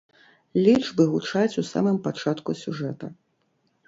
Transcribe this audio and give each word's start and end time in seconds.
Лічбы 0.67 1.03
гучаць 1.11 1.59
у 1.63 1.63
самым 1.73 1.99
пачатку 2.07 2.55
сюжэта. 2.63 3.11